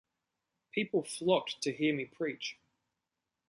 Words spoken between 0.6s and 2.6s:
People flocked to hear me preach.